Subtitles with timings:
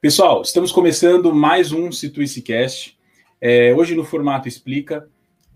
[0.00, 2.98] Pessoal, estamos começando mais um Situice Cast.
[3.38, 5.06] É, hoje no formato Explica,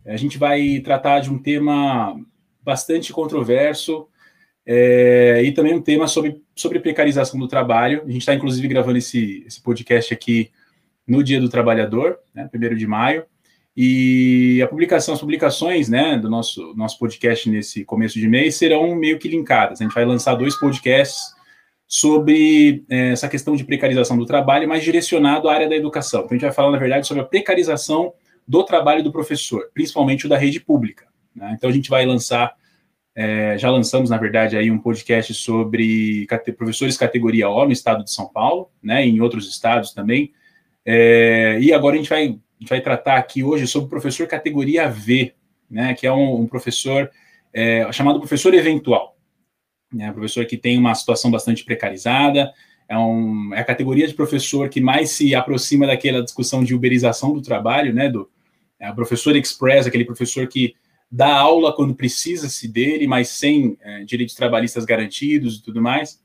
[0.04, 2.14] a gente vai tratar de um tema
[2.62, 4.06] bastante controverso
[4.66, 8.02] é, e também um tema sobre, sobre precarização do trabalho.
[8.02, 10.50] A gente está, inclusive, gravando esse, esse podcast aqui
[11.08, 13.24] no Dia do Trabalhador, né, 1 de maio.
[13.74, 18.94] E a publicação, as publicações né, do nosso, nosso podcast nesse começo de mês serão
[18.94, 19.80] meio que linkadas.
[19.80, 21.33] A gente vai lançar dois podcasts
[21.94, 26.22] sobre é, essa questão de precarização do trabalho, mais direcionado à área da educação.
[26.22, 28.12] Então, a gente vai falar, na verdade, sobre a precarização
[28.48, 31.06] do trabalho do professor, principalmente o da rede pública.
[31.36, 31.54] Né?
[31.56, 32.54] Então, a gente vai lançar,
[33.14, 36.26] é, já lançamos, na verdade, aí um podcast sobre
[36.56, 40.32] professores categoria O no estado de São Paulo, né, em outros estados também.
[40.84, 44.88] É, e agora a gente vai gente vai tratar aqui hoje sobre o professor categoria
[44.88, 45.34] V,
[45.70, 47.10] né, que é um, um professor
[47.52, 49.13] é, chamado professor eventual.
[49.94, 52.52] Né, professor que tem uma situação bastante precarizada,
[52.88, 57.32] é, um, é, a categoria de professor que mais se aproxima daquela discussão de uberização
[57.32, 58.28] do trabalho, né, do
[58.78, 60.74] é, professor express, aquele professor que
[61.10, 66.20] dá aula quando precisa-se dele, mas sem é, direitos trabalhistas garantidos e tudo mais.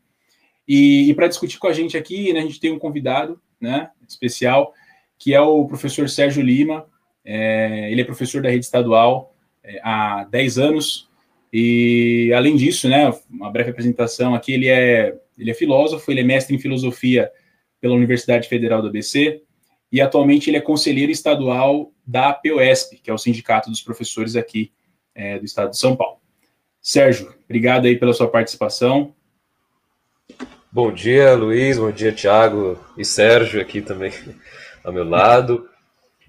[0.67, 3.91] E, e para discutir com a gente aqui, né, a gente tem um convidado né,
[4.07, 4.73] especial,
[5.17, 6.85] que é o professor Sérgio Lima.
[7.23, 11.08] É, ele é professor da rede estadual é, há 10 anos.
[11.51, 16.23] E, além disso, né, uma breve apresentação aqui, ele é, ele é filósofo, ele é
[16.23, 17.31] mestre em filosofia
[17.81, 19.41] pela Universidade Federal do ABC,
[19.91, 24.71] e atualmente ele é conselheiro estadual da POSP, que é o Sindicato dos Professores aqui
[25.15, 26.19] é, do Estado de São Paulo.
[26.81, 29.13] Sérgio, obrigado aí pela sua participação.
[30.71, 34.11] Bom dia, Luiz, bom dia, Tiago e Sérgio aqui também
[34.83, 35.68] ao meu lado.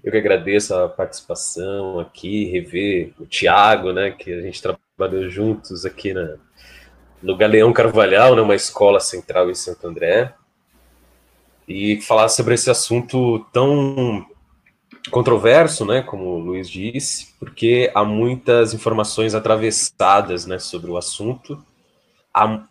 [0.03, 5.85] Eu que agradeço a participação aqui, rever o Tiago, né, que a gente trabalhou juntos
[5.85, 6.37] aqui na,
[7.21, 10.33] no Galeão Carvalhal, né, uma escola central em Santo André,
[11.67, 14.25] e falar sobre esse assunto tão
[15.11, 21.63] controverso, né, como o Luiz disse, porque há muitas informações atravessadas, né, sobre o assunto.
[22.33, 22.63] Há,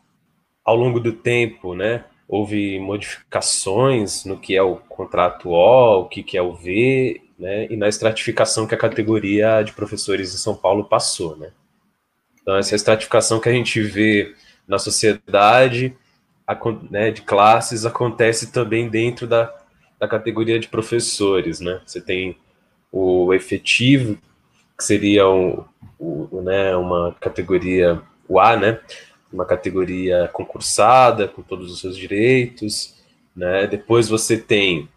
[0.65, 6.23] ao longo do tempo, né, houve modificações no que é o contrato O, o que,
[6.23, 10.55] que é o V, né, e na estratificação que a categoria de professores de São
[10.55, 11.51] Paulo passou, né.
[12.41, 14.33] Então, essa estratificação que a gente vê
[14.67, 15.97] na sociedade,
[16.47, 16.57] a,
[16.89, 19.53] né, de classes, acontece também dentro da,
[19.99, 21.81] da categoria de professores, né.
[21.85, 22.37] Você tem
[22.93, 24.17] o efetivo,
[24.79, 25.65] que seria um,
[25.99, 28.79] o, né, uma categoria, o A, né,
[29.33, 32.95] uma categoria concursada, com todos os seus direitos,
[33.35, 33.67] né?
[33.67, 34.89] Depois você tem,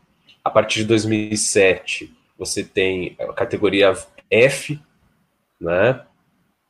[0.44, 3.94] a partir de 2007, você tem a categoria
[4.30, 4.80] F,
[5.62, 6.02] né?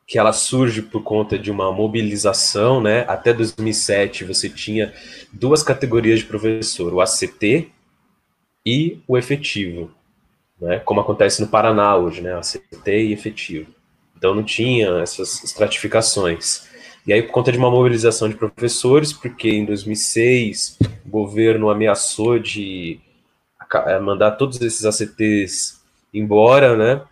[0.06, 3.04] Que ela surge por conta de uma mobilização, né?
[3.08, 4.92] Até 2007 você tinha
[5.32, 7.70] duas categorias de professor, o ACT
[8.66, 9.90] e o efetivo,
[10.60, 10.78] né?
[10.80, 12.34] Como acontece no Paraná hoje, né?
[12.34, 13.72] ACT e efetivo.
[14.16, 16.68] Então não tinha essas estratificações.
[17.06, 22.38] E aí, por conta de uma mobilização de professores, porque em 2006 o governo ameaçou
[22.38, 22.98] de
[23.86, 25.82] eh, mandar todos esses ACTs
[26.12, 27.02] embora, né?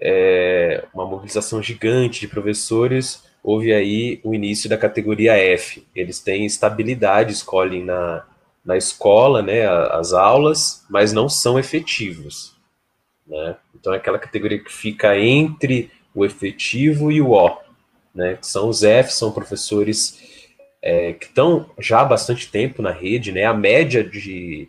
[0.00, 5.86] É, uma mobilização gigante de professores, houve aí o início da categoria F.
[5.94, 8.24] Eles têm estabilidade, escolhem na,
[8.64, 12.56] na escola né, as aulas, mas não são efetivos.
[13.26, 13.56] Né?
[13.74, 17.67] Então é aquela categoria que fica entre o efetivo e o O
[18.14, 20.18] né, que são os F, são professores
[20.82, 24.68] é, que estão já há bastante tempo na rede, né, a média de,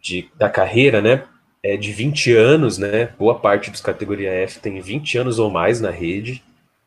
[0.00, 1.24] de, da carreira, né,
[1.62, 5.80] é de 20 anos, né, boa parte dos categoria F tem 20 anos ou mais
[5.80, 6.42] na rede,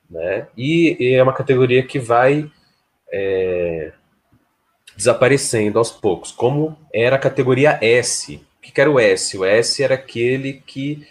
[0.10, 2.50] né, e, e é uma categoria que vai
[3.12, 3.92] é,
[4.96, 8.36] desaparecendo aos poucos, como era a categoria S.
[8.36, 9.38] O que era o S?
[9.38, 11.08] O S era aquele que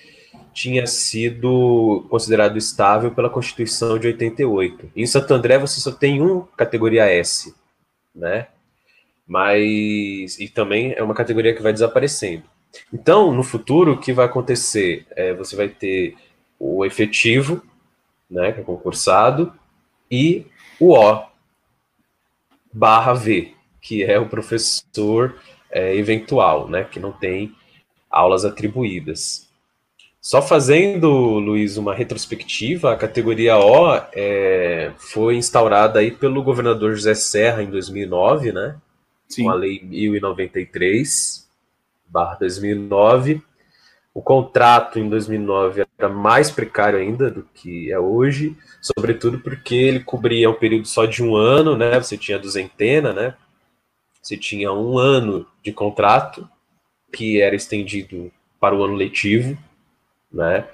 [0.58, 4.90] tinha sido considerado estável pela Constituição de 88.
[4.96, 7.54] Em Santo André você só tem um categoria S,
[8.12, 8.48] né?
[9.24, 12.42] Mas e também é uma categoria que vai desaparecendo.
[12.92, 15.06] Então, no futuro, o que vai acontecer?
[15.12, 16.16] É, você vai ter
[16.58, 17.62] o efetivo,
[18.28, 19.52] né, que é concursado,
[20.10, 20.44] e
[20.80, 21.28] o O
[22.72, 25.40] barra V, que é o professor
[25.70, 27.54] é, eventual, né, que não tem
[28.10, 29.47] aulas atribuídas.
[30.20, 37.14] Só fazendo, Luiz, uma retrospectiva, a categoria O é, foi instaurada aí pelo governador José
[37.14, 38.76] Serra em 2009, né?
[39.28, 39.44] Sim.
[39.44, 41.48] Com a Lei 1093,
[42.06, 43.42] barra 2009.
[44.12, 50.00] O contrato em 2009 era mais precário ainda do que é hoje, sobretudo porque ele
[50.00, 52.00] cobria um período só de um ano, né?
[52.00, 53.34] Você tinha duzentena, né?
[54.28, 56.46] você tinha um ano de contrato,
[57.12, 58.30] que era estendido
[58.60, 59.56] para o ano letivo,
[60.32, 60.66] né?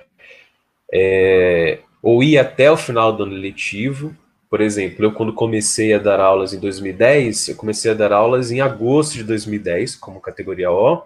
[0.92, 4.14] É, ou ia até o final do ano letivo.
[4.50, 8.52] Por exemplo, eu quando comecei a dar aulas em 2010, eu comecei a dar aulas
[8.52, 11.02] em agosto de 2010, como categoria O,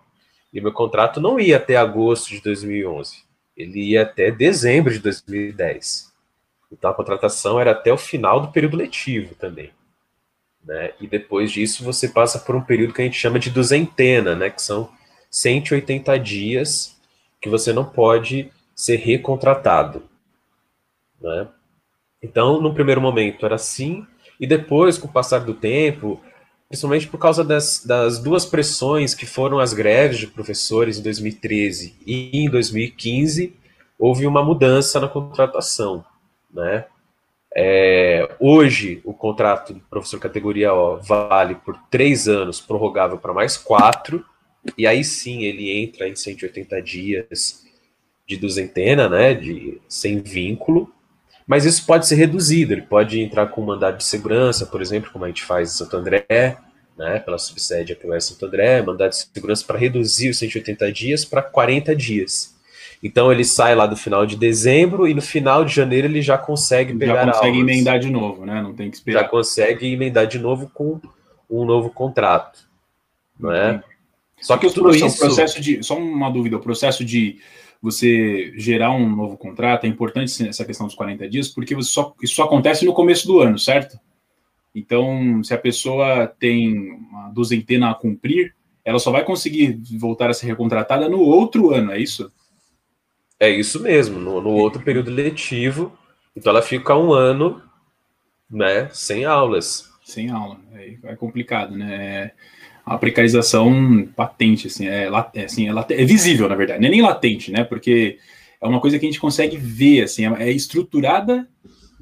[0.53, 3.25] e meu contrato não ia até agosto de 2011,
[3.57, 6.13] ele ia até dezembro de 2010.
[6.71, 9.71] Então a contratação era até o final do período letivo também.
[10.63, 10.93] Né?
[11.01, 14.51] E depois disso você passa por um período que a gente chama de duzentena, né?
[14.51, 14.91] que são
[15.31, 16.98] 180 dias
[17.41, 20.03] que você não pode ser recontratado.
[21.21, 21.49] Né?
[22.23, 24.07] Então, no primeiro momento era assim,
[24.41, 26.21] e depois, com o passar do tempo,
[26.69, 31.97] principalmente por causa das, das duas pressões que foram as greves de professores em 2013
[32.07, 33.57] e em 2015,
[33.99, 36.05] houve uma mudança na contratação.
[36.53, 36.85] Né?
[37.55, 43.57] É, hoje, o contrato do professor categoria O vale por três anos, prorrogável para mais
[43.57, 44.25] quatro,
[44.77, 47.65] e aí sim ele entra em 180 dias
[48.27, 50.93] de duzentena, né, de sem vínculo,
[51.47, 55.25] mas isso pode ser reduzido, ele pode entrar com mandado de segurança, por exemplo, como
[55.25, 56.59] a gente faz em Santo André,
[56.97, 61.41] né, pela subsede APOS Santo André, mandado de segurança para reduzir os 180 dias para
[61.41, 62.59] 40 dias.
[63.03, 66.37] Então ele sai lá do final de dezembro e no final de janeiro ele já
[66.37, 67.73] consegue pegar Já consegue aulas.
[67.73, 68.61] emendar de novo, né?
[68.61, 69.23] Não tem que esperar.
[69.23, 71.01] Já consegue emendar de novo com
[71.49, 72.69] um novo contrato,
[73.39, 73.83] não é?
[74.41, 77.39] Só que tudo isso, o processo de, só uma dúvida, o processo de
[77.81, 82.35] você gerar um novo contrato, é importante essa questão dos 40 dias, porque só, isso
[82.35, 83.99] só acontece no começo do ano, certo?
[84.75, 88.55] Então, se a pessoa tem uma duzentena a cumprir,
[88.85, 92.33] ela só vai conseguir voltar a ser recontratada no outro ano, é isso?
[93.39, 95.97] É isso mesmo, no, no outro período letivo.
[96.35, 97.63] Então ela fica um ano,
[98.51, 99.89] né, sem aulas.
[100.05, 101.95] Sem aula, é, é complicado, né?
[101.95, 102.35] É
[102.89, 107.03] a precarização patente, assim, é, é, assim, é, é, visível, na verdade, não é nem
[107.03, 107.63] latente, né?
[107.63, 108.19] Porque
[108.61, 111.49] é uma coisa que a gente consegue ver, assim, é, é estruturada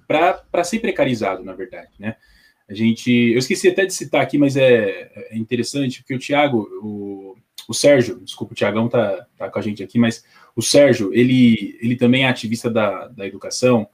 [0.06, 2.16] para ser precarizado, na verdade, né?
[2.68, 6.68] A gente, eu esqueci até de citar aqui, mas é, é interessante, porque o Tiago,
[6.82, 7.36] o,
[7.68, 10.24] o Sérgio, desculpa, o Tiagão tá, tá com a gente aqui, mas
[10.54, 13.88] o Sérgio, ele, ele também é ativista da, da educação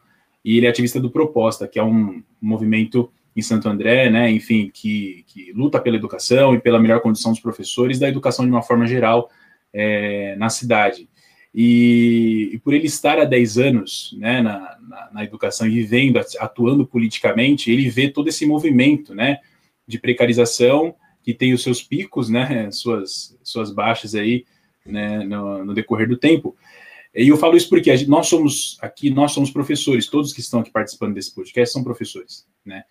[0.44, 4.70] e ele é ativista do Proposta, que é um movimento em Santo André, né, enfim,
[4.73, 8.62] que, que luta pela educação e pela melhor condição dos professores, da educação de uma
[8.62, 9.31] forma geral
[9.73, 11.08] é, na cidade.
[11.55, 16.19] E, e, por ele estar há 10 anos né, na, na, na, educação e vivendo,
[16.38, 19.38] atuando politicamente, ele vê todo esse movimento né,
[19.87, 24.44] de precarização que tem os seus picos, né, suas, suas baixas aí
[24.84, 26.56] né, no, no decorrer do tempo.
[27.14, 30.61] E eu falo isso porque gente, nós somos aqui, nós somos professores, todos que estão
[30.61, 32.84] aqui participando desse podcast são professores, né?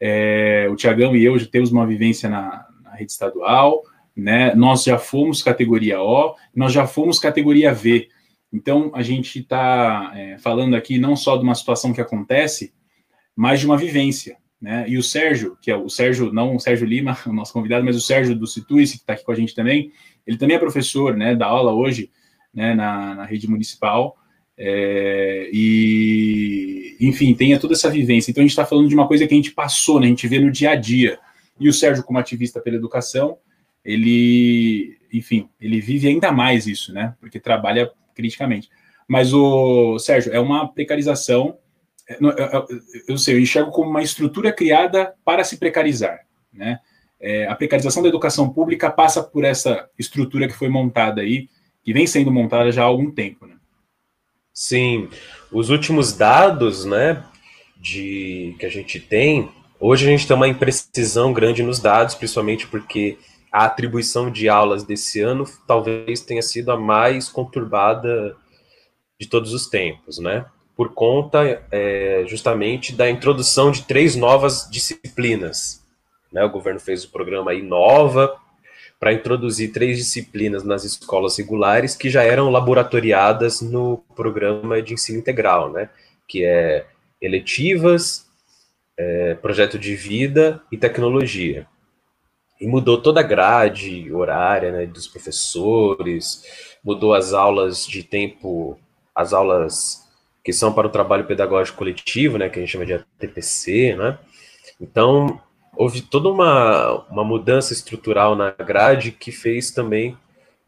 [0.00, 3.82] É, o Tiagão e eu já temos uma vivência na, na, rede estadual,
[4.16, 4.54] né?
[4.54, 8.08] Nós já fomos categoria O, nós já fomos categoria V.
[8.52, 12.72] Então, a gente está é, falando aqui não só de uma situação que acontece,
[13.34, 14.84] mas de uma vivência, né?
[14.88, 17.96] E o Sérgio, que é o Sérgio, não o Sérgio Lima, o nosso convidado, mas
[17.96, 19.90] o Sérgio do Situis, que está aqui com a gente também,
[20.26, 21.34] ele também é professor, né?
[21.34, 22.10] Da aula hoje,
[22.52, 22.74] né?
[22.74, 24.16] Na, na rede municipal.
[24.56, 26.63] É, e,
[27.00, 28.30] enfim, tenha toda essa vivência.
[28.30, 30.28] Então, a gente está falando de uma coisa que a gente passou, né, a gente
[30.28, 31.18] vê no dia a dia.
[31.58, 33.38] E o Sérgio, como ativista pela educação,
[33.84, 38.68] ele, enfim, ele vive ainda mais isso, né, porque trabalha criticamente.
[39.06, 41.58] Mas o Sérgio, é uma precarização,
[42.08, 42.18] é,
[43.08, 46.20] eu sei, eu enxergo como uma estrutura criada para se precarizar,
[46.52, 46.78] né?
[47.20, 51.48] É, a precarização da educação pública passa por essa estrutura que foi montada aí,
[51.82, 53.53] que vem sendo montada já há algum tempo, né?
[54.54, 55.08] Sim,
[55.50, 57.24] os últimos dados, né,
[57.76, 62.68] de que a gente tem, hoje a gente tem uma imprecisão grande nos dados, principalmente
[62.68, 63.18] porque
[63.50, 68.36] a atribuição de aulas desse ano talvez tenha sido a mais conturbada
[69.20, 70.46] de todos os tempos, né?
[70.76, 75.84] Por conta é, justamente da introdução de três novas disciplinas.
[76.32, 76.44] Né?
[76.44, 78.36] O governo fez o programa Inova,
[78.98, 85.18] para introduzir três disciplinas nas escolas regulares que já eram laboratoriadas no programa de ensino
[85.18, 85.90] integral, né?
[86.26, 86.86] Que é
[87.20, 88.26] eletivas,
[88.96, 91.66] é, projeto de vida e tecnologia.
[92.60, 96.44] E mudou toda a grade horária né, dos professores,
[96.82, 98.78] mudou as aulas de tempo,
[99.14, 100.04] as aulas
[100.44, 104.18] que são para o trabalho pedagógico coletivo, né, que a gente chama de ATPC, né?
[104.80, 105.40] Então,
[105.76, 110.16] houve toda uma, uma mudança estrutural na grade que fez também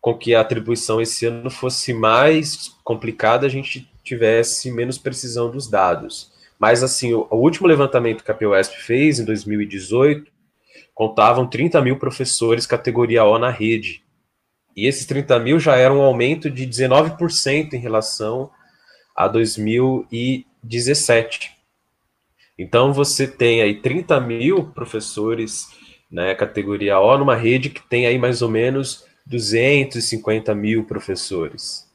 [0.00, 5.68] com que a atribuição esse ano fosse mais complicada, a gente tivesse menos precisão dos
[5.68, 6.30] dados.
[6.58, 10.30] Mas, assim, o, o último levantamento que a POSP fez, em 2018,
[10.94, 14.04] contavam 30 mil professores categoria O na rede.
[14.76, 18.50] E esses 30 mil já eram um aumento de 19% em relação
[19.16, 21.55] a 2017.
[22.58, 25.68] Então você tem aí 30 mil professores,
[26.10, 31.86] né, categoria O, numa rede que tem aí mais ou menos 250 mil professores,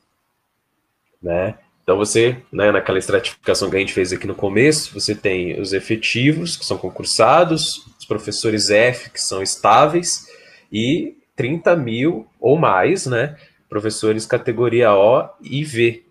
[1.22, 1.58] né?
[1.84, 5.74] Então você, né, naquela estratificação que a gente fez aqui no começo, você tem os
[5.74, 10.28] efetivos, que são concursados, os professores F, que são estáveis,
[10.72, 13.36] e 30 mil ou mais, né,
[13.68, 16.04] professores categoria O e V.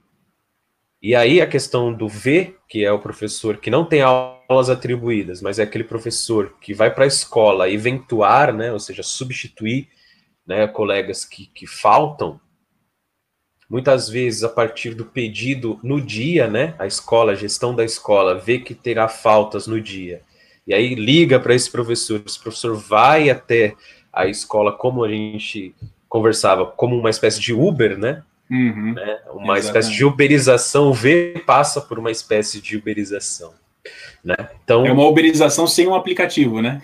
[1.03, 5.41] E aí a questão do V, que é o professor que não tem aulas atribuídas,
[5.41, 9.89] mas é aquele professor que vai para a escola eventuar, né, ou seja, substituir
[10.47, 12.39] né, colegas que, que faltam,
[13.71, 16.75] muitas vezes a partir do pedido no dia, né?
[16.77, 20.23] A escola, a gestão da escola vê que terá faltas no dia.
[20.67, 23.77] E aí liga para esse professor, esse professor vai até
[24.13, 25.73] a escola, como a gente
[26.09, 28.25] conversava, como uma espécie de Uber, né?
[28.51, 29.21] Uhum, né?
[29.33, 29.65] Uma exatamente.
[29.65, 33.53] espécie de uberização, o V passa por uma espécie de uberização.
[34.23, 34.37] Né?
[34.63, 36.83] Então, é uma uberização sem um aplicativo, né?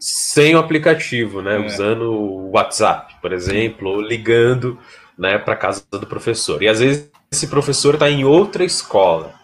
[0.00, 1.56] sem o um aplicativo, né?
[1.56, 1.66] É.
[1.66, 4.78] Usando o WhatsApp, por exemplo, ou ligando
[5.16, 6.62] né, para casa do professor.
[6.62, 9.34] E às vezes esse professor está em outra escola.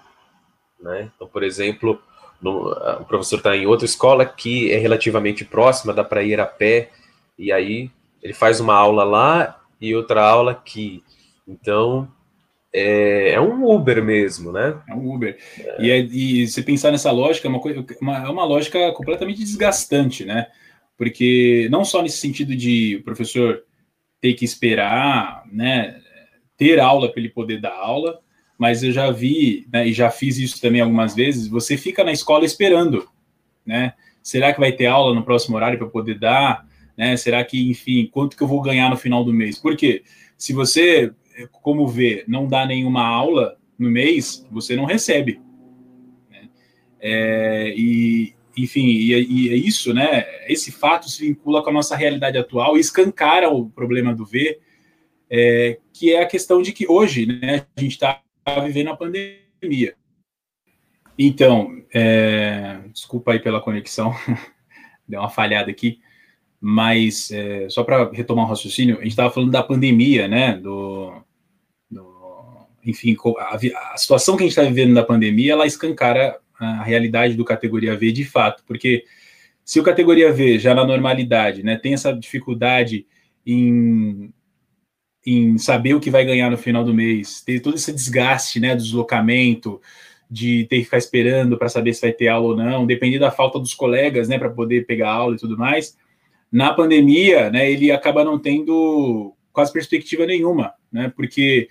[0.80, 1.10] Né?
[1.14, 2.00] Então, por exemplo,
[2.40, 6.46] no, o professor está em outra escola que é relativamente próxima, dá para ir a
[6.46, 6.90] pé,
[7.38, 7.90] e aí
[8.22, 11.02] ele faz uma aula lá e outra aula aqui.
[11.52, 12.08] Então,
[12.72, 14.80] é, é um Uber mesmo, né?
[14.88, 15.36] É um Uber.
[15.58, 15.76] É.
[15.84, 19.38] E, é, e se pensar nessa lógica, é uma, coisa, uma, é uma lógica completamente
[19.38, 20.46] desgastante, né?
[20.96, 23.62] Porque não só nesse sentido de o professor
[24.20, 26.00] ter que esperar, né,
[26.56, 28.20] ter aula para ele poder dar aula,
[28.56, 32.12] mas eu já vi, né, e já fiz isso também algumas vezes, você fica na
[32.12, 33.08] escola esperando,
[33.66, 33.94] né?
[34.22, 36.64] Será que vai ter aula no próximo horário para poder dar?
[36.96, 37.16] Né?
[37.16, 39.58] Será que, enfim, quanto que eu vou ganhar no final do mês?
[39.58, 40.04] Porque
[40.38, 41.12] se você,
[41.50, 45.40] como vê, não dá nenhuma aula no mês, você não recebe.
[46.30, 46.48] Né?
[47.00, 50.24] É, e, enfim, e, e, é isso, né?
[50.46, 54.60] Esse fato se vincula com a nossa realidade atual e escancara o problema do V,
[55.30, 58.22] é, que é a questão de que hoje, né, a gente está
[58.62, 59.94] vivendo a pandemia.
[61.18, 64.14] Então, é, desculpa aí pela conexão,
[65.08, 66.00] deu uma falhada aqui,
[66.64, 70.56] mas é, só para retomar o raciocínio, a gente estava falando da pandemia, né?
[70.56, 71.12] Do,
[71.90, 73.58] do enfim, a,
[73.94, 77.96] a situação que a gente está vivendo na pandemia, ela escancara a realidade do categoria
[77.96, 79.04] V de fato, porque
[79.64, 83.06] se o categoria V já na normalidade, né, tem essa dificuldade
[83.44, 84.32] em,
[85.26, 88.76] em saber o que vai ganhar no final do mês, ter todo esse desgaste, né,
[88.76, 89.80] do deslocamento,
[90.30, 93.32] de ter que ficar esperando para saber se vai ter aula ou não, depender da
[93.32, 96.00] falta dos colegas, né, para poder pegar aula e tudo mais.
[96.52, 101.68] Na pandemia, né, ele acaba não tendo quase perspectiva nenhuma, né, porque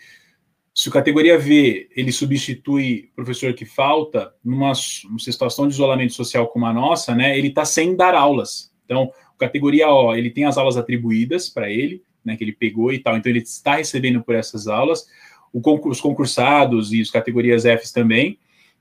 [0.73, 4.73] se o categoria V ele substitui o professor que falta, numa,
[5.05, 8.73] numa situação de isolamento social como a nossa, né, ele está sem dar aulas.
[8.85, 9.11] Então,
[9.41, 13.17] categoria O, ele tem as aulas atribuídas para ele, né, que ele pegou e tal,
[13.17, 15.07] então ele está recebendo por essas aulas.
[15.51, 18.37] Os concursados e os categorias F também,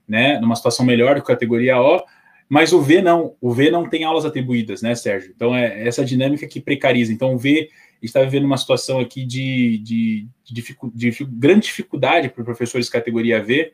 [0.07, 2.02] né, numa situação melhor do que a categoria O,
[2.50, 5.33] mas o V não, o V não tem aulas atribuídas, né, Sérgio?
[5.35, 7.12] Então, é essa dinâmica que precariza.
[7.12, 7.71] Então, o V
[8.02, 13.40] está vivendo uma situação aqui de, de, de, de, de grande dificuldade para professores categoria
[13.40, 13.73] V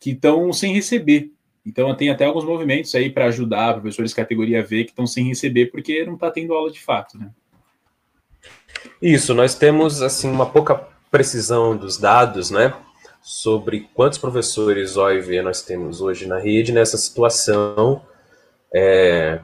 [0.00, 1.30] que estão sem receber.
[1.64, 5.66] Então, tem até alguns movimentos aí para ajudar professores categoria V que estão sem receber
[5.66, 7.30] porque não está tendo aula de fato, né?
[9.02, 12.72] Isso, nós temos assim uma pouca precisão dos dados, né,
[13.26, 18.00] sobre quantos professores OIV nós temos hoje na rede nessa situação
[18.72, 19.40] é,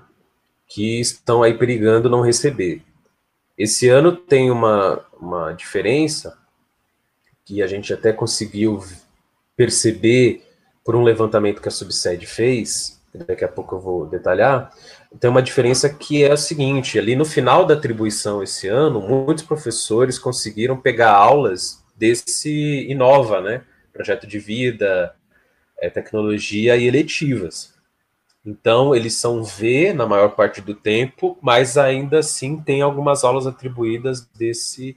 [0.68, 2.80] que estão aí perigando não receber.
[3.58, 6.38] Esse ano tem uma, uma diferença
[7.44, 8.84] que a gente até conseguiu
[9.56, 10.46] perceber
[10.84, 14.72] por um levantamento que a subsede fez, daqui a pouco eu vou detalhar,
[15.18, 19.42] tem uma diferença que é a seguinte, ali no final da atribuição esse ano, muitos
[19.42, 25.14] professores conseguiram pegar aulas desse Inova, né, projeto de vida,
[25.78, 27.74] é, tecnologia e eletivas.
[28.44, 33.46] Então, eles são V na maior parte do tempo, mas ainda assim tem algumas aulas
[33.46, 34.96] atribuídas desse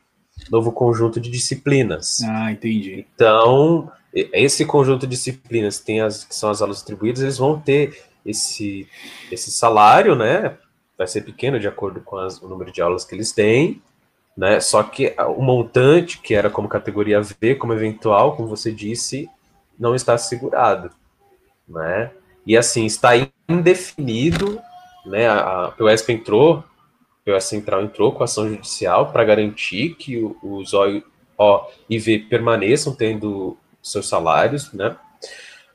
[0.49, 2.21] novo conjunto de disciplinas.
[2.23, 3.05] Ah, entendi.
[3.13, 8.01] Então, esse conjunto de disciplinas tem as que são as aulas atribuídas, eles vão ter
[8.25, 8.87] esse,
[9.31, 10.57] esse salário, né?
[10.97, 13.81] Vai ser pequeno de acordo com as, o número de aulas que eles têm,
[14.35, 14.59] né?
[14.59, 19.29] Só que o montante, que era como categoria V, como eventual, como você disse,
[19.79, 20.89] não está assegurado,
[21.67, 22.11] né?
[22.45, 23.11] E assim, está
[23.49, 24.61] indefinido
[25.05, 26.63] né, a, POSP entrou,
[27.25, 31.03] a POS Central entrou com ação judicial para garantir que os OI
[31.89, 34.95] e V permaneçam tendo seus salários, né?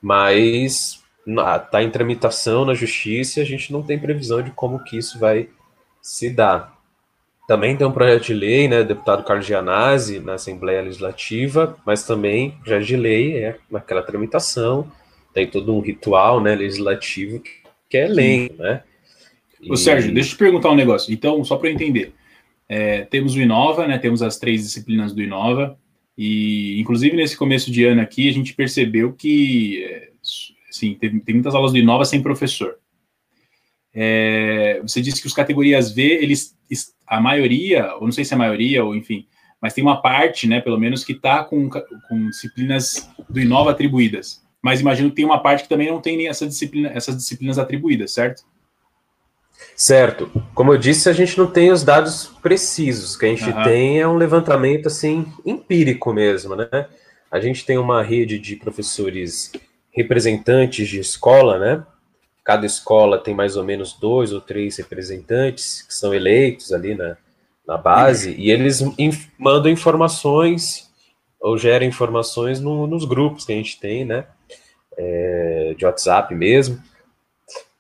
[0.01, 4.97] Mas está em tramitação na justiça e a gente não tem previsão de como que
[4.97, 5.49] isso vai
[6.01, 6.80] se dar.
[7.51, 12.53] Também tem um projeto de lei, né, deputado Carlos Gianazzi, na Assembleia Legislativa, mas também
[12.63, 14.89] projeto de lei é naquela tramitação,
[15.35, 17.43] tem todo um ritual, né, legislativo
[17.89, 18.85] que é lei, né?
[19.61, 19.69] E...
[19.69, 21.13] Ô Sérgio, deixa eu te perguntar um negócio.
[21.13, 22.13] Então, só para eu entender,
[22.69, 25.77] é, temos o Inova, né, temos as três disciplinas do Inova,
[26.17, 30.11] e inclusive nesse começo de ano aqui, a gente percebeu que é,
[30.71, 32.77] Sim, tem, tem muitas aulas do Inova sem professor.
[33.93, 36.57] É, você disse que os categorias V, eles,
[37.11, 39.27] a maioria, ou não sei se é a maioria, ou enfim,
[39.61, 44.43] mas tem uma parte, né, pelo menos, que está com, com disciplinas do Inova atribuídas.
[44.63, 48.13] Mas imagino que tem uma parte que também não tem essa disciplina, essas disciplinas atribuídas,
[48.13, 48.45] certo?
[49.75, 50.31] Certo.
[50.55, 53.15] Como eu disse, a gente não tem os dados precisos.
[53.15, 53.63] O que a gente uhum.
[53.63, 56.69] tem é um levantamento assim empírico mesmo, né?
[57.31, 59.53] A gente tem uma rede de professores
[59.91, 61.83] representantes de escola, né?
[62.51, 67.17] Cada escola tem mais ou menos dois ou três representantes que são eleitos ali na,
[67.65, 68.83] na base, e eles
[69.39, 70.91] mandam informações
[71.41, 74.27] ou geram informações no, nos grupos que a gente tem, né?
[74.99, 76.83] É, de WhatsApp mesmo.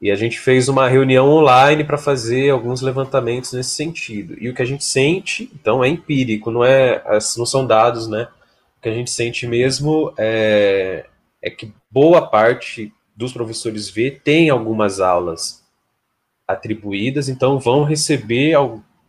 [0.01, 4.37] E a gente fez uma reunião online para fazer alguns levantamentos nesse sentido.
[4.39, 7.03] E o que a gente sente, então, é empírico, não é,
[7.37, 8.29] não são dados, né?
[8.79, 11.07] O que a gente sente mesmo é,
[11.43, 15.63] é que boa parte dos professores V tem algumas aulas
[16.49, 18.55] atribuídas, então vão receber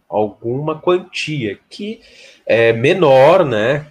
[0.07, 2.01] alguma quantia que
[2.45, 3.87] é menor, né?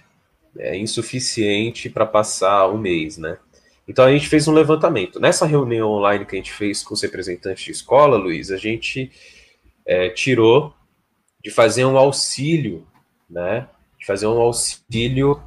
[0.57, 3.39] É insuficiente para passar um mês, né?
[3.87, 5.19] Então a gente fez um levantamento.
[5.19, 9.11] Nessa reunião online que a gente fez com os representantes de escola, Luiz, a gente
[9.85, 10.71] é, tirou
[11.43, 12.85] de fazer um auxílio,
[13.27, 13.67] né?
[13.99, 15.41] De fazer um auxílio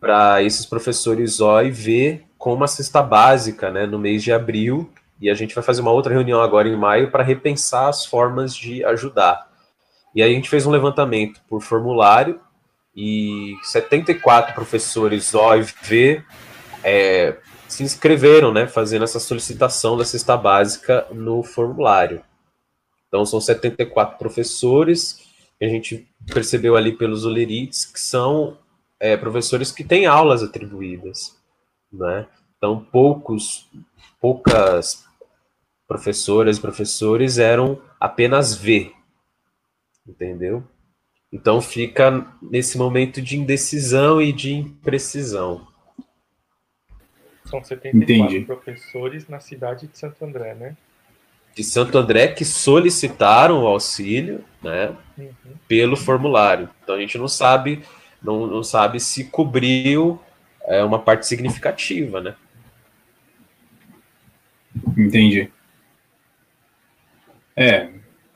[0.00, 4.90] para esses professores O e V com uma cesta básica né, no mês de abril,
[5.20, 8.56] e a gente vai fazer uma outra reunião agora em maio para repensar as formas
[8.56, 9.50] de ajudar.
[10.14, 12.40] E aí a gente fez um levantamento por formulário,
[12.96, 16.24] e 74 professores OIV
[16.82, 17.36] é,
[17.68, 22.22] se inscreveram, né, fazendo essa solicitação da cesta básica no formulário.
[23.08, 25.18] Então são 74 professores,
[25.60, 28.56] a gente percebeu ali pelos olerites que são
[28.98, 31.36] é, professores que têm aulas atribuídas
[31.92, 32.26] né?
[32.58, 33.70] Então, poucos,
[34.20, 35.06] poucas
[35.86, 38.92] professoras e professores eram apenas V,
[40.06, 40.62] entendeu?
[41.32, 45.66] Então fica nesse momento de indecisão e de imprecisão.
[47.44, 48.44] São 74 Entendi.
[48.44, 50.76] professores na cidade de Santo André, né?
[51.54, 54.94] De Santo André que solicitaram o auxílio, né?
[55.16, 55.32] Uhum.
[55.66, 56.68] Pelo formulário.
[56.82, 57.82] Então a gente não sabe,
[58.22, 60.20] não, não sabe se cobriu
[60.68, 62.34] é uma parte significativa, né?
[64.98, 65.48] Entendi.
[67.54, 67.88] É,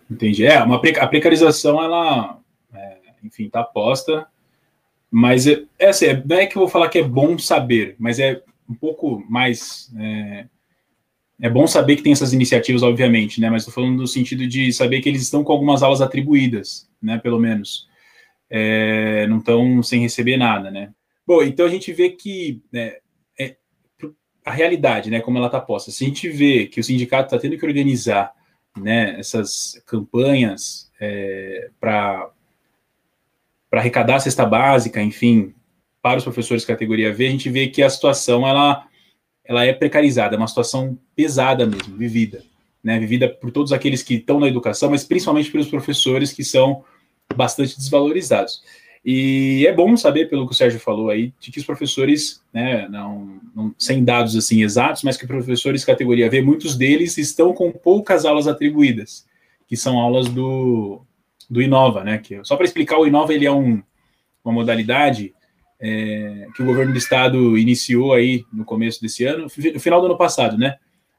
[0.09, 0.47] entendi.
[0.47, 2.39] É, uma a precarização, ela,
[2.73, 4.29] é, enfim, está posta,
[5.11, 8.21] mas é, é, assim, é, é que eu vou falar que é bom saber, mas
[8.21, 9.93] é um pouco mais.
[9.99, 10.47] É,
[11.41, 13.51] é bom saber que tem essas iniciativas, obviamente, né?
[13.51, 17.19] Mas estou falando no sentido de saber que eles estão com algumas aulas atribuídas, né?
[17.19, 17.89] Pelo menos.
[18.49, 20.93] É, não estão sem receber nada, né?
[21.27, 22.97] Bom, então a gente vê que né,
[24.45, 27.39] a realidade, né, como ela está posta, se a gente vê que o sindicato está
[27.39, 28.33] tendo que organizar
[28.77, 32.31] né, essas campanhas é, para
[33.73, 35.55] arrecadar a cesta básica, enfim,
[36.01, 38.87] para os professores categoria V, a gente vê que a situação ela,
[39.45, 42.43] ela é precarizada, é uma situação pesada mesmo, vivida,
[42.83, 46.85] né, vivida por todos aqueles que estão na educação, mas principalmente pelos professores que são
[47.37, 48.63] bastante desvalorizados.
[49.05, 52.89] E é bom saber, pelo que o Sérgio falou aí, de que os professores, né,
[52.89, 57.73] não, não, sem dados assim exatos, mas que professores categoria V, muitos deles estão com
[57.73, 59.27] poucas aulas atribuídas,
[59.67, 61.03] que são aulas do,
[61.51, 62.19] do Inova, né?
[62.19, 63.83] Que, só para explicar, o Inova ele é um,
[64.45, 65.35] uma modalidade
[65.81, 70.07] é, que o governo do estado iniciou aí no começo desse ano, no final do
[70.07, 70.77] ano passado, né?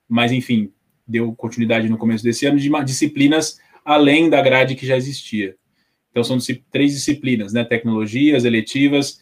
[0.07, 0.71] Mas enfim,
[1.05, 5.57] deu continuidade no começo desse ano de disciplinas além da grade que já existia.
[6.13, 6.37] Então, são
[6.69, 7.63] três disciplinas, né?
[7.63, 9.19] Tecnologias, eletivas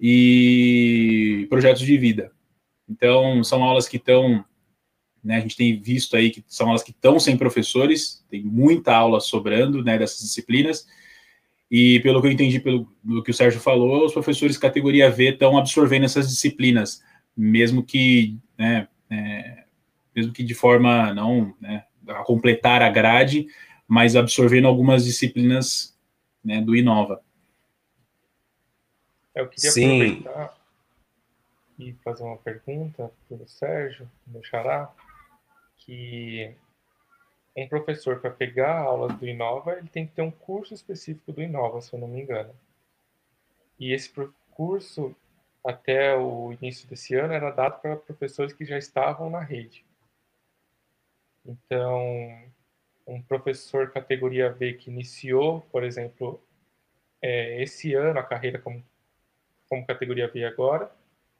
[0.00, 2.32] e projetos de vida.
[2.88, 4.44] Então, são aulas que estão,
[5.22, 5.36] né?
[5.36, 9.20] A gente tem visto aí que são aulas que estão sem professores, tem muita aula
[9.20, 9.96] sobrando, né?
[9.96, 10.84] Dessas disciplinas.
[11.70, 12.88] E pelo que eu entendi, pelo
[13.24, 17.00] que o Sérgio falou, os professores categoria V estão absorvendo essas disciplinas,
[17.36, 18.88] mesmo que, né?
[19.08, 19.64] É,
[20.14, 23.46] mesmo que de forma não, né, a completar a grade,
[23.86, 25.95] mas absorvendo algumas disciplinas
[26.46, 27.20] né, do Inova.
[29.34, 30.20] Eu queria Sim.
[30.22, 30.56] aproveitar
[31.78, 34.90] e fazer uma pergunta para o Sérgio, meu xará,
[35.76, 36.54] que
[37.54, 41.42] um professor, para pegar aulas do Inova, ele tem que ter um curso específico do
[41.42, 42.54] Inova, se eu não me engano.
[43.78, 44.10] E esse
[44.50, 45.14] curso,
[45.64, 49.84] até o início desse ano, era dado para professores que já estavam na rede.
[51.44, 52.42] Então,
[53.06, 56.42] um professor categoria B que iniciou, por exemplo,
[57.22, 58.84] é, esse ano a carreira como,
[59.68, 60.90] como categoria B agora,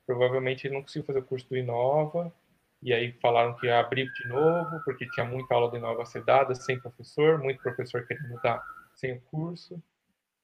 [0.06, 2.32] provavelmente ele não conseguiu fazer o curso do Inova,
[2.80, 6.06] e aí falaram que ia abrir de novo, porque tinha muita aula do Inova a
[6.06, 8.62] ser dada sem professor, muito professor querendo dar
[8.94, 9.82] sem o curso.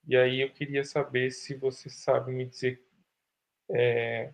[0.09, 2.83] E aí eu queria saber se você sabe me dizer
[3.71, 4.33] é,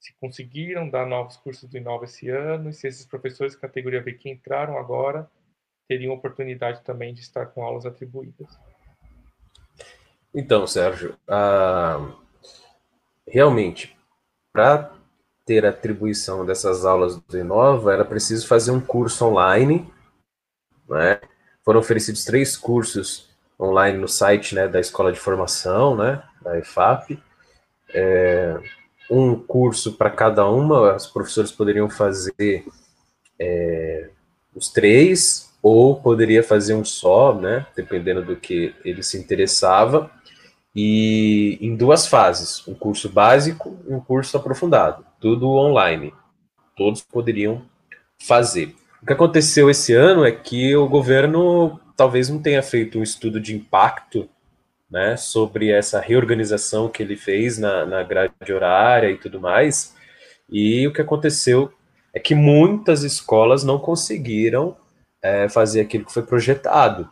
[0.00, 4.14] se conseguiram dar novos cursos do Inova esse ano, e se esses professores categoria B
[4.14, 5.30] que entraram agora
[5.90, 8.46] teriam oportunidade também de estar com aulas atribuídas.
[10.32, 11.16] Então, Sérgio,
[13.26, 13.96] realmente,
[14.52, 14.92] para
[15.44, 19.92] ter atribuição dessas aulas do Inova, era preciso fazer um curso online.
[20.88, 21.20] Né?
[21.64, 27.20] Foram oferecidos três cursos online no site né, da Escola de Formação, né, da EFAP.
[27.92, 28.56] É,
[29.10, 32.64] um curso para cada uma, os professores poderiam fazer
[33.40, 34.10] é,
[34.54, 40.10] os três, ou poderia fazer um só, né, dependendo do que ele se interessava,
[40.74, 46.14] e em duas fases, um curso básico e um curso aprofundado, tudo online.
[46.76, 47.62] Todos poderiam
[48.18, 48.74] fazer.
[49.02, 53.40] O que aconteceu esse ano é que o governo talvez não tenha feito um estudo
[53.40, 54.28] de impacto
[54.90, 59.94] né, sobre essa reorganização que ele fez na, na grade horária e tudo mais.
[60.50, 61.72] E o que aconteceu
[62.12, 64.76] é que muitas escolas não conseguiram
[65.22, 67.08] é, fazer aquilo que foi projetado,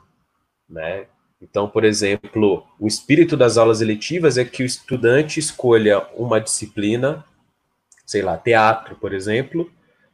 [0.69, 1.07] né?
[1.41, 7.25] Então, por exemplo, o espírito das aulas eletivas é que o estudante escolha uma disciplina,
[8.05, 9.71] sei lá, teatro, por exemplo,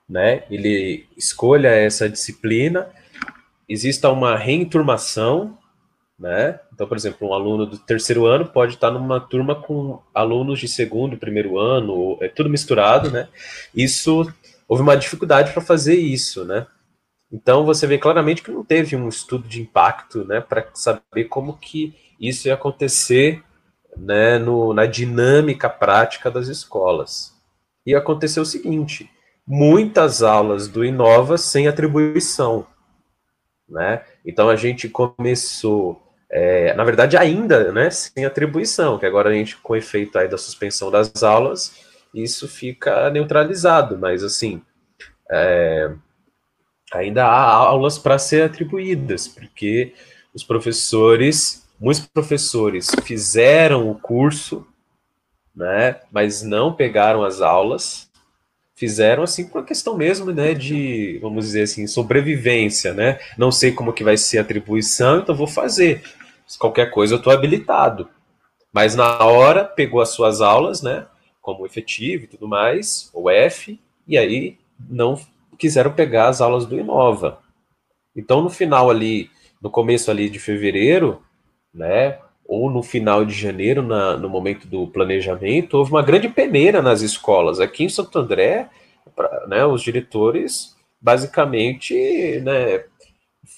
[0.09, 0.45] né?
[0.51, 2.89] Ele escolha essa disciplina,
[3.67, 5.57] exista uma reenturmação,
[6.19, 6.61] né?
[6.73, 10.69] Então, por exemplo, um aluno do terceiro ano pode estar numa turma com alunos de
[10.69, 13.29] segundo, primeiro ano, é tudo misturado, né?
[13.75, 14.31] Isso
[14.69, 16.67] houve uma dificuldade para fazer isso, né?
[17.35, 21.59] Então você vê claramente que não teve um estudo de impacto, né, para saber como
[21.59, 23.43] que isso ia acontecer,
[23.97, 27.35] né, no, na dinâmica prática das escolas.
[27.85, 29.11] E aconteceu o seguinte:
[29.45, 32.69] muitas aulas do Inova sem atribuição,
[33.69, 34.05] né?
[34.25, 39.57] Então a gente começou, é, na verdade ainda, né, sem atribuição, que agora a gente
[39.57, 44.63] com efeito aí da suspensão das aulas, isso fica neutralizado, mas assim,
[45.29, 45.93] é,
[46.93, 49.95] ainda há aulas para ser atribuídas, porque
[50.35, 54.67] os professores, muitos professores fizeram o curso,
[55.55, 58.11] né, mas não pegaram as aulas,
[58.75, 63.73] fizeram assim por uma questão mesmo, né, de, vamos dizer assim, sobrevivência, né, não sei
[63.73, 66.03] como que vai ser a atribuição, então vou fazer,
[66.47, 68.09] Se qualquer coisa eu estou habilitado,
[68.73, 71.07] mas na hora pegou as suas aulas, né,
[71.41, 74.59] como efetivo e tudo mais, o F, e aí
[74.91, 75.17] não
[75.59, 77.39] quiseram pegar as aulas do Inova.
[78.15, 81.23] Então, no final ali, no começo ali de fevereiro,
[81.73, 86.83] né, ou no final de janeiro, na, no momento do planejamento, houve uma grande peneira
[86.83, 87.59] nas escolas.
[87.59, 88.69] Aqui em Santo André,
[89.17, 92.85] pra, né, os diretores basicamente né,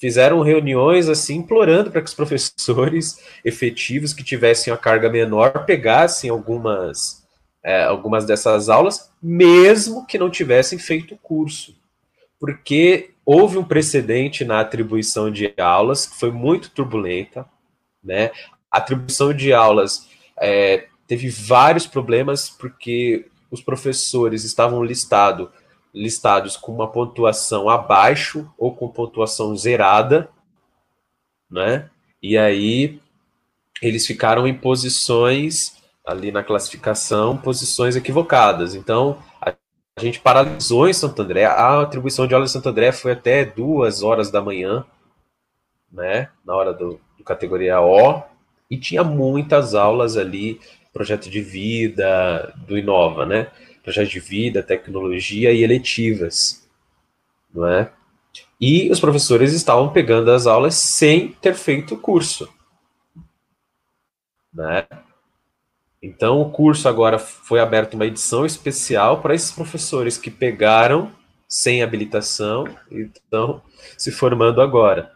[0.00, 6.28] fizeram reuniões assim implorando para que os professores efetivos que tivessem a carga menor pegassem
[6.30, 7.24] algumas
[7.62, 11.74] é, algumas dessas aulas, mesmo que não tivessem feito o curso
[12.38, 17.46] porque houve um precedente na atribuição de aulas que foi muito turbulenta,
[18.02, 18.30] né?
[18.70, 25.50] A atribuição de aulas é, teve vários problemas porque os professores estavam listado,
[25.94, 30.28] listados com uma pontuação abaixo ou com pontuação zerada,
[31.50, 31.90] né?
[32.22, 33.00] E aí
[33.82, 38.74] eles ficaram em posições ali na classificação, posições equivocadas.
[38.74, 39.52] Então, a
[40.02, 41.44] gente paralisou em Santo André.
[41.46, 44.84] A atribuição de aula em Santo André foi até duas horas da manhã,
[45.90, 46.30] né?
[46.44, 48.22] Na hora do, do categoria O.
[48.70, 50.60] E tinha muitas aulas ali,
[50.92, 53.50] projeto de vida do Inova, né?
[53.82, 56.68] Projeto de vida, tecnologia e eletivas,
[57.54, 57.90] não é?
[58.60, 62.52] E os professores estavam pegando as aulas sem ter feito o curso,
[64.52, 64.86] né?
[66.06, 71.10] Então, o curso agora foi aberto uma edição especial para esses professores que pegaram
[71.48, 73.60] sem habilitação e estão
[73.98, 75.10] se formando agora,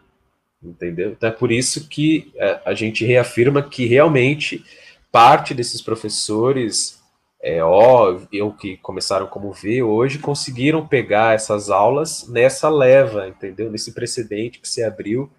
[0.61, 1.11] entendeu?
[1.11, 4.65] Então é por isso que é, a gente reafirma que realmente
[5.09, 7.01] parte desses professores
[7.41, 13.71] é, O, ou que começaram como V hoje, conseguiram pegar essas aulas nessa leva, entendeu?
[13.71, 15.31] Nesse precedente que se abriu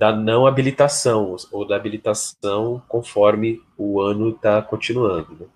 [0.00, 5.36] da não habilitação, ou da habilitação conforme o ano está continuando.
[5.38, 5.46] Né?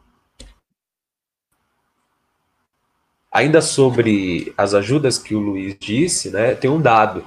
[3.33, 7.25] Ainda sobre as ajudas que o Luiz disse, né, tem um dado.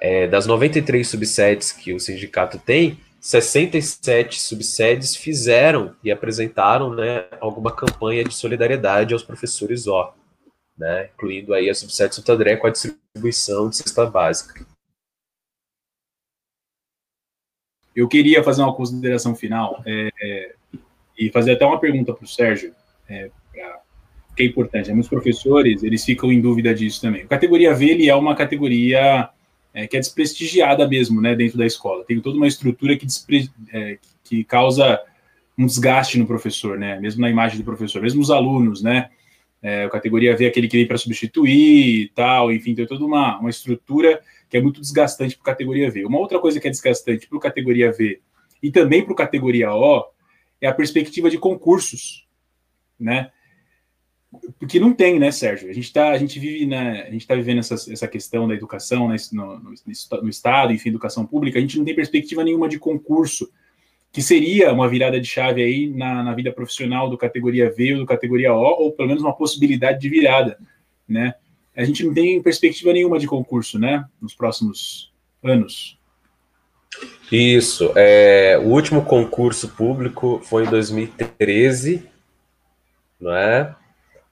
[0.00, 7.74] É, das 93 subsedes que o sindicato tem, 67 subsedes fizeram e apresentaram né, alguma
[7.74, 10.12] campanha de solidariedade aos professores O,
[10.78, 14.64] né, incluindo aí a subsede Santo André com a distribuição de cesta básica.
[17.94, 20.54] Eu queria fazer uma consideração final é,
[21.18, 22.72] e fazer até uma pergunta para o Sérgio.
[23.08, 23.82] É, pra
[24.34, 24.88] que é importante.
[24.88, 24.94] Né?
[24.94, 27.22] Muitos professores, eles ficam em dúvida disso também.
[27.22, 29.28] A categoria V, ele é uma categoria
[29.74, 32.04] é, que é desprestigiada mesmo, né, dentro da escola.
[32.04, 35.00] Tem toda uma estrutura que, despre, é, que causa
[35.56, 39.10] um desgaste no professor, né, mesmo na imagem do professor, mesmo os alunos, né,
[39.62, 43.04] é, a categoria V é aquele que vem para substituir e tal, enfim, tem toda
[43.04, 44.20] uma, uma estrutura
[44.50, 46.04] que é muito desgastante para categoria V.
[46.04, 48.20] Uma outra coisa que é desgastante para categoria V
[48.62, 50.10] e também para categoria O
[50.60, 52.26] é a perspectiva de concursos,
[52.98, 53.30] né,
[54.58, 55.68] porque não tem, né, Sérgio?
[55.68, 58.54] A gente tá, a gente vive, né, a gente está vivendo essa, essa questão da
[58.54, 59.74] educação né, no, no,
[60.22, 63.50] no, Estado, enfim, educação pública, a gente não tem perspectiva nenhuma de concurso,
[64.12, 67.98] que seria uma virada de chave aí na, na vida profissional do categoria V ou
[68.00, 70.58] do categoria O, ou pelo menos uma possibilidade de virada,
[71.08, 71.34] né?
[71.74, 75.10] A gente não tem perspectiva nenhuma de concurso, né, nos próximos
[75.42, 75.98] anos.
[77.30, 77.90] Isso.
[77.96, 82.06] É, o último concurso público foi em 2013,
[83.18, 83.74] não é?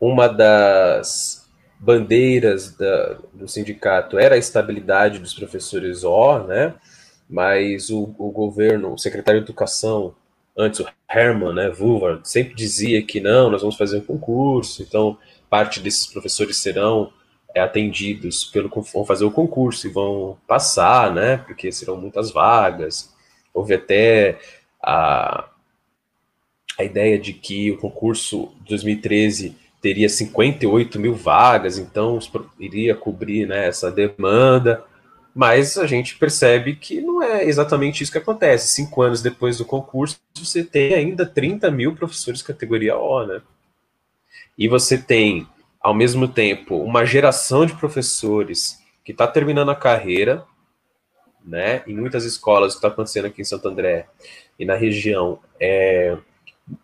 [0.00, 1.46] uma das
[1.78, 6.74] bandeiras da, do sindicato era a estabilidade dos professores O, né?
[7.30, 10.14] Mas o, o governo, o secretário de Educação,
[10.56, 15.16] antes o Herman, né, Vulvar, sempre dizia que não, nós vamos fazer um concurso, então
[15.48, 17.12] parte desses professores serão
[17.54, 21.38] é, atendidos pelo vão fazer o concurso e vão passar, né?
[21.38, 23.12] Porque serão muitas vagas.
[23.52, 24.38] Houve até
[24.80, 25.48] a,
[26.78, 32.18] a ideia de que o concurso 2013 teria 58 mil vagas, então
[32.58, 34.84] iria cobrir né, essa demanda,
[35.34, 38.74] mas a gente percebe que não é exatamente isso que acontece.
[38.74, 43.40] Cinco anos depois do concurso, você tem ainda 30 mil professores categoria O, né?
[44.58, 45.46] E você tem,
[45.80, 50.44] ao mesmo tempo, uma geração de professores que está terminando a carreira,
[51.44, 51.82] né?
[51.86, 54.06] Em muitas escolas, o que está acontecendo aqui em Santo André
[54.58, 56.18] e na região, é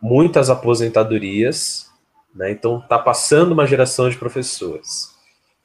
[0.01, 1.91] muitas aposentadorias,
[2.35, 2.51] né?
[2.51, 5.15] Então, está passando uma geração de professores.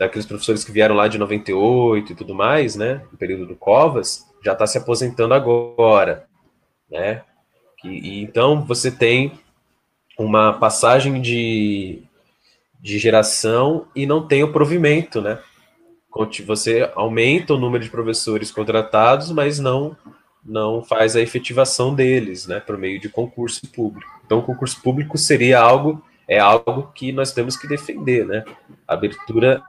[0.01, 3.03] Daqueles professores que vieram lá de 98 e tudo mais, né?
[3.11, 6.25] no período do Covas, já está se aposentando agora.
[6.89, 7.21] Né?
[7.83, 9.33] E, e, então, você tem
[10.17, 12.01] uma passagem de,
[12.79, 15.37] de geração e não tem o provimento, né?
[16.47, 19.95] Você aumenta o número de professores contratados, mas não
[20.43, 24.19] não faz a efetivação deles, né, por meio de concurso público.
[24.25, 28.45] Então, o concurso público seria algo é algo que nós temos que defender, né?
[28.87, 29.61] Abertura,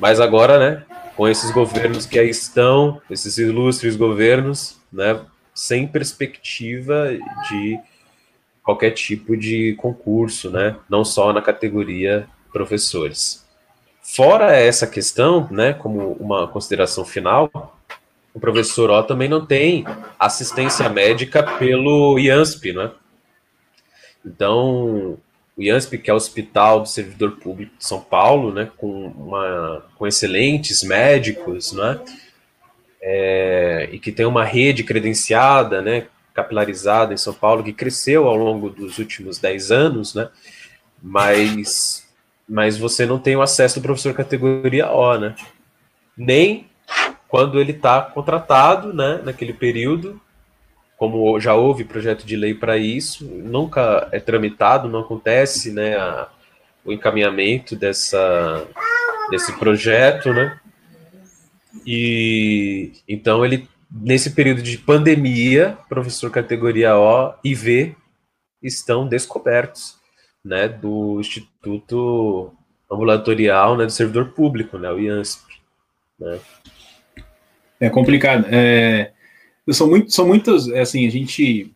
[0.00, 0.84] mas agora, né,
[1.16, 5.20] com esses governos que aí estão, esses ilustres governos, né,
[5.54, 7.10] sem perspectiva
[7.48, 7.78] de
[8.64, 13.46] qualquer tipo de concurso, né, não só na categoria professores.
[14.02, 17.78] Fora essa questão, né, como uma consideração final,
[18.34, 19.84] o professor O também não tem
[20.18, 22.90] assistência médica pelo IANSP, né?
[24.26, 25.16] Então,
[25.58, 29.84] o IANSP, que é o Hospital do Servidor Público de São Paulo, né, com, uma,
[29.96, 31.98] com excelentes médicos, né,
[33.02, 38.36] é, e que tem uma rede credenciada, né, capilarizada em São Paulo, que cresceu ao
[38.36, 40.28] longo dos últimos 10 anos, né,
[41.02, 42.06] mas,
[42.48, 45.34] mas você não tem o acesso do professor categoria O, né,
[46.16, 46.68] nem
[47.26, 50.20] quando ele está contratado, né, naquele período,
[50.98, 56.28] como já houve projeto de lei para isso, nunca é tramitado, não acontece né, a,
[56.84, 58.66] o encaminhamento dessa,
[59.30, 60.58] desse projeto, né?
[61.86, 67.94] E então ele nesse período de pandemia, professor categoria O e V
[68.60, 69.96] estão descobertos,
[70.44, 72.52] né, do Instituto
[72.90, 75.44] Ambulatorial, né, do Servidor Público, né, o IANSP,
[76.18, 76.40] né?
[77.80, 78.46] É complicado.
[78.50, 79.12] É,
[79.74, 81.74] são, muito, são muitas, é assim, a gente,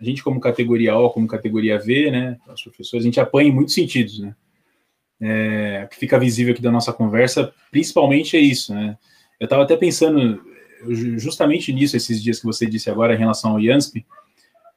[0.00, 3.52] a gente como categoria O, como categoria V, né, os professores, a gente apanha em
[3.52, 4.34] muitos sentidos, né,
[5.20, 8.98] é, que fica visível aqui da nossa conversa, principalmente é isso, né?
[9.38, 10.42] Eu estava até pensando
[11.16, 14.04] justamente nisso esses dias que você disse agora em relação ao IANSP,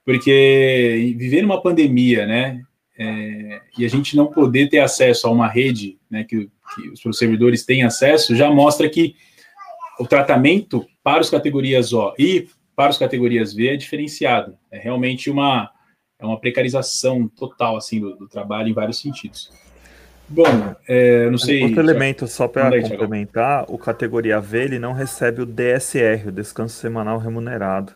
[0.05, 2.61] porque viver numa pandemia, né,
[2.97, 7.17] é, e a gente não poder ter acesso a uma rede, né, que, que os
[7.17, 9.15] servidores têm acesso, já mostra que
[9.99, 14.57] o tratamento para as categorias O e para as categorias V é diferenciado.
[14.71, 15.69] É realmente uma,
[16.17, 19.51] é uma precarização total assim do, do trabalho em vários sentidos.
[20.27, 21.61] Bom, é, não sei.
[21.61, 26.75] Outro elemento, só para complementar, o categoria V ele não recebe o DSR, o descanso
[26.75, 27.93] semanal remunerado.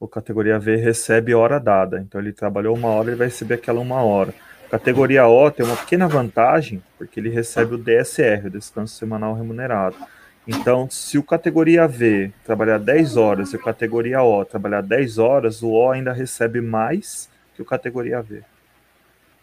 [0.00, 2.00] O categoria V recebe hora dada.
[2.00, 4.32] Então ele trabalhou uma hora, ele vai receber aquela uma hora.
[4.70, 9.96] Categoria O tem uma pequena vantagem, porque ele recebe o DSR, o descanso semanal remunerado.
[10.46, 15.62] Então, se o categoria V trabalhar 10 horas e o categoria O trabalhar 10 horas,
[15.62, 18.42] o O ainda recebe mais que o categoria V.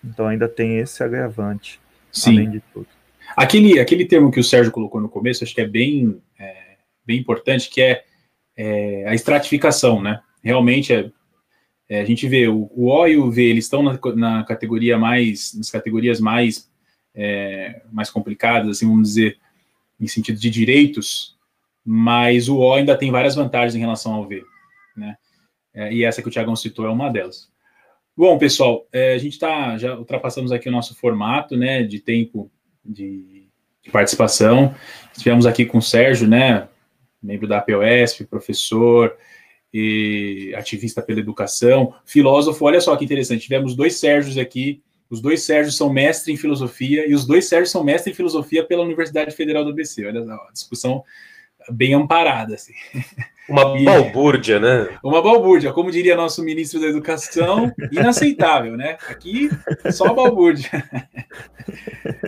[0.03, 1.79] Então ainda tem esse agravante,
[2.12, 2.38] Sim.
[2.38, 2.88] além de tudo.
[3.35, 7.19] Aquele, aquele termo que o Sérgio colocou no começo, acho que é bem, é, bem
[7.19, 8.03] importante, que é,
[8.57, 10.21] é, a estratificação, né?
[10.43, 11.12] Realmente, é,
[11.88, 14.97] é, a gente vê o, o, O e o V, eles estão na, na categoria
[14.97, 16.69] mais, nas categorias mais,
[17.13, 19.38] é, mais complicadas, assim, vamos dizer,
[19.99, 21.38] em sentido de direitos,
[21.85, 24.43] mas o O ainda tem várias vantagens em relação ao V,
[24.95, 25.17] né?
[25.73, 27.49] É, e essa que o Tiagão citou é uma delas.
[28.15, 32.51] Bom, pessoal, é, a gente está já ultrapassamos aqui o nosso formato, né, de tempo
[32.83, 33.47] de,
[33.81, 34.75] de, participação.
[35.15, 36.67] Estivemos aqui com o Sérgio, né,
[37.21, 39.15] membro da APOSP, professor
[39.73, 42.65] e ativista pela educação, filósofo.
[42.65, 47.10] Olha só que interessante, tivemos dois Sérgios aqui os dois Sérgios são mestre em filosofia
[47.10, 50.06] e os dois Sérgios são mestre em filosofia pela Universidade Federal do ABC.
[50.06, 51.04] Olha a discussão
[51.72, 52.54] bem amparada.
[52.54, 52.74] Assim.
[53.48, 54.98] Uma e, balbúrdia, né?
[55.04, 58.98] Uma balbúrdia, como diria nosso ministro da Educação, inaceitável, né?
[59.08, 59.50] Aqui,
[59.91, 60.69] só balbúrdia.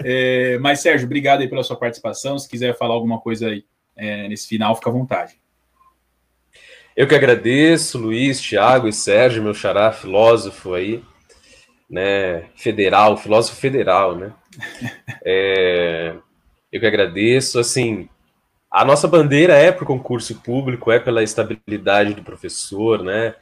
[0.03, 2.37] É, mas, Sérgio, obrigado aí pela sua participação.
[2.37, 3.65] Se quiser falar alguma coisa aí
[3.95, 5.33] é, nesse final, fica à vontade.
[6.95, 11.03] Eu que agradeço, Luiz, Tiago e Sérgio, meu xará filósofo aí
[11.91, 14.33] né, federal, filósofo federal, né?
[15.23, 16.15] É,
[16.71, 18.09] eu que agradeço, assim,
[18.71, 23.35] a nossa bandeira é para o concurso público, é pela estabilidade do professor, né?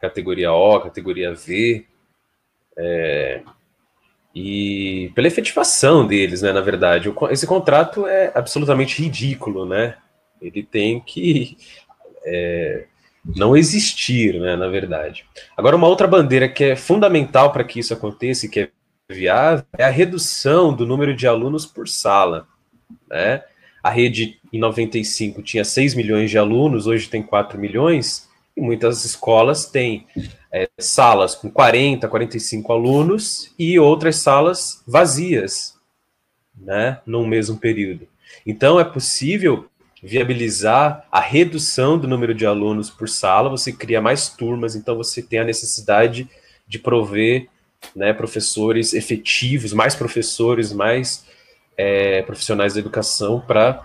[0.00, 1.86] Categoria O, categoria V,
[2.76, 3.42] é,
[4.34, 6.52] e pela efetivação deles, né?
[6.52, 9.96] Na verdade, esse contrato é absolutamente ridículo, né?
[10.40, 11.58] Ele tem que
[12.24, 12.86] é,
[13.24, 15.24] não existir, né, na verdade.
[15.56, 18.70] Agora, uma outra bandeira que é fundamental para que isso aconteça e que é
[19.08, 22.46] viável é a redução do número de alunos por sala.
[23.08, 23.42] Né?
[23.82, 29.04] A rede em 95 tinha 6 milhões de alunos, hoje tem 4 milhões, e muitas
[29.04, 30.06] escolas têm
[30.52, 35.78] é, salas com 40, 45 alunos e outras salas vazias,
[36.56, 38.08] né, num mesmo período.
[38.46, 39.69] Então, é possível
[40.02, 45.22] viabilizar a redução do número de alunos por sala, você cria mais turmas, então você
[45.22, 46.28] tem a necessidade
[46.66, 47.48] de prover
[47.94, 51.24] né, professores efetivos, mais professores, mais
[51.76, 53.82] é, profissionais da educação para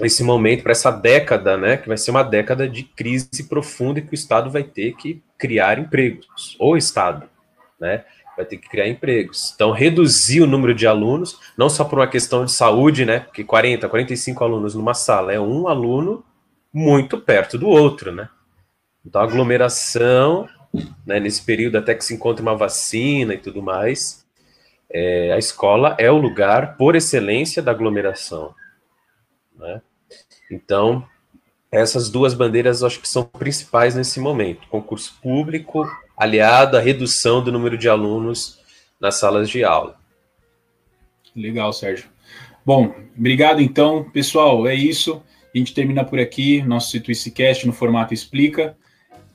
[0.00, 4.02] esse momento, para essa década, né, que vai ser uma década de crise profunda e
[4.02, 7.28] que o Estado vai ter que criar empregos, o Estado,
[7.80, 8.04] né,
[8.36, 9.52] vai ter que criar empregos.
[9.54, 13.20] Então, reduzir o número de alunos, não só por uma questão de saúde, né?
[13.20, 16.24] Porque 40, 45 alunos numa sala é um aluno
[16.72, 18.28] muito perto do outro, né?
[19.04, 20.48] Então, aglomeração,
[21.06, 24.26] né, nesse período até que se encontre uma vacina e tudo mais,
[24.90, 28.54] é, a escola é o lugar por excelência da aglomeração,
[29.56, 29.80] né?
[30.50, 31.06] Então,
[31.70, 37.52] essas duas bandeiras acho que são principais nesse momento: concurso público aliado à redução do
[37.52, 38.58] número de alunos
[39.00, 39.96] nas salas de aula.
[41.34, 42.08] Legal, Sérgio.
[42.64, 44.66] Bom, obrigado então, pessoal.
[44.66, 45.22] É isso.
[45.54, 46.98] A gente termina por aqui nosso
[47.34, 48.76] Cast no formato Explica.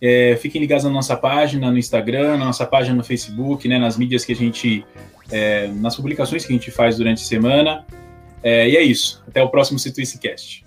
[0.02, 3.98] É, fiquem ligados na nossa página no Instagram, na nossa página no Facebook, né, nas
[3.98, 4.84] mídias que a gente,
[5.32, 7.86] é, nas publicações que a gente faz durante a semana.
[8.42, 9.24] É, e é isso.
[9.28, 9.80] Até o próximo
[10.20, 10.66] Cast.